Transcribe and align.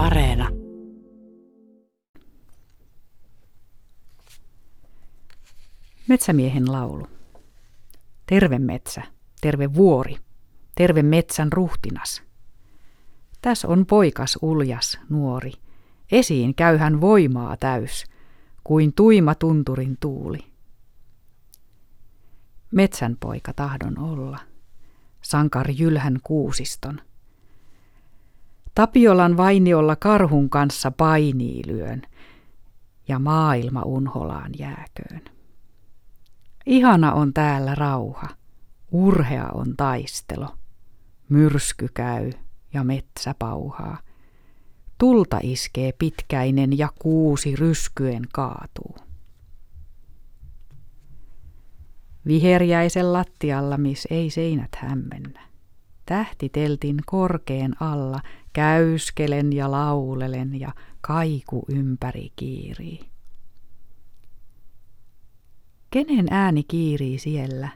Areena. 0.00 0.48
Metsämiehen 6.08 6.72
laulu. 6.72 7.06
Terve 8.26 8.58
metsä, 8.58 9.02
terve 9.40 9.74
vuori, 9.74 10.16
terve 10.74 11.02
metsän 11.02 11.52
ruhtinas. 11.52 12.22
Täs 13.42 13.64
on 13.64 13.86
poikas 13.86 14.38
uljas 14.42 14.98
nuori, 15.08 15.52
esiin 16.12 16.54
käyhän 16.54 17.00
voimaa 17.00 17.56
täys, 17.56 18.04
kuin 18.64 18.92
tuima 18.92 19.34
tunturin 19.34 19.96
tuuli. 20.00 20.46
Metsän 22.70 23.16
poika 23.20 23.52
tahdon 23.52 23.98
olla, 23.98 24.38
sankar 25.22 25.70
jylhän 25.70 26.18
kuusiston– 26.22 27.00
Tapiolan 28.74 29.36
vainiolla 29.36 29.96
karhun 29.96 30.50
kanssa 30.50 30.90
painii 30.90 31.62
lyön, 31.66 32.02
ja 33.08 33.18
maailma 33.18 33.82
unholaan 33.82 34.50
jääköön. 34.58 35.20
Ihana 36.66 37.12
on 37.12 37.34
täällä 37.34 37.74
rauha, 37.74 38.28
urhea 38.90 39.48
on 39.54 39.76
taistelo, 39.76 40.48
myrsky 41.28 41.88
käy 41.94 42.30
ja 42.74 42.84
metsä 42.84 43.34
pauhaa. 43.38 43.98
Tulta 44.98 45.38
iskee 45.42 45.92
pitkäinen 45.92 46.78
ja 46.78 46.88
kuusi 46.98 47.56
ryskyen 47.56 48.22
kaatuu. 48.32 48.96
Viherjäisen 52.26 53.12
lattialla, 53.12 53.76
miss 53.76 54.06
ei 54.10 54.30
seinät 54.30 54.76
hämmennä. 54.76 55.40
Tähtiteltin 56.06 56.96
korkeen 57.06 57.82
alla 57.82 58.20
käyskelen 58.52 59.52
ja 59.52 59.70
laulelen 59.70 60.60
ja 60.60 60.74
kaiku 61.00 61.64
ympäri 61.68 62.32
kiirii. 62.36 63.10
Kenen 65.90 66.26
ääni 66.30 66.62
kiirii 66.62 67.18
siellä? 67.18 67.68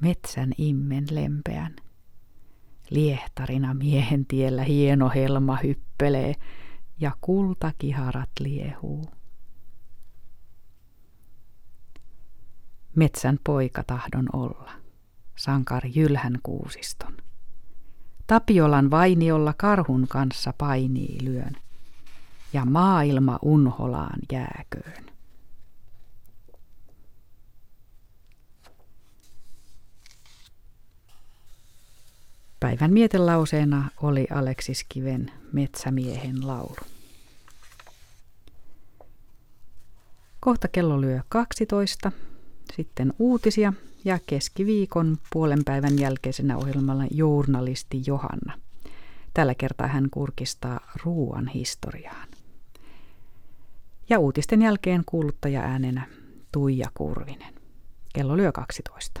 Metsän 0.00 0.52
immen 0.58 1.06
lempeän. 1.10 1.76
Liehtarina 2.90 3.74
miehen 3.74 4.26
tiellä 4.26 4.62
hieno 4.62 5.10
helma 5.14 5.56
hyppelee 5.56 6.34
ja 7.00 7.12
kultakiharat 7.20 8.30
liehuu. 8.40 9.04
Metsän 12.96 13.38
poika 13.44 13.82
tahdon 13.84 14.28
olla, 14.32 14.72
sankar 15.36 15.82
Jylhän 15.86 16.38
kuusiston. 16.42 17.09
Tapiolan 18.30 18.90
vainiolla 18.90 19.54
karhun 19.56 20.08
kanssa 20.08 20.52
painii 20.58 21.18
lyön, 21.22 21.56
ja 22.52 22.64
maailma 22.64 23.38
unholaan 23.42 24.18
jääköön. 24.32 25.04
Päivän 32.60 32.92
mietelauseena 32.92 33.90
oli 34.02 34.26
Aleksis 34.34 34.84
Kiven 34.88 35.32
Metsämiehen 35.52 36.46
laulu. 36.46 36.86
Kohta 40.40 40.68
kello 40.68 41.00
lyö 41.00 41.20
12, 41.28 42.12
sitten 42.76 43.12
uutisia 43.18 43.72
ja 44.04 44.18
keskiviikon 44.26 45.18
puolen 45.32 45.64
päivän 45.64 45.98
jälkeisenä 45.98 46.56
ohjelmalla 46.56 47.04
journalisti 47.10 48.02
Johanna. 48.06 48.58
Tällä 49.34 49.54
kertaa 49.54 49.86
hän 49.86 50.08
kurkistaa 50.10 50.80
ruuan 51.04 51.48
historiaan. 51.48 52.28
Ja 54.08 54.18
uutisten 54.18 54.62
jälkeen 54.62 55.02
kuuluttaja 55.06 55.60
äänenä 55.60 56.06
Tuija 56.52 56.90
Kurvinen. 56.94 57.54
Kello 58.14 58.36
lyö 58.36 58.52
12. 58.52 59.20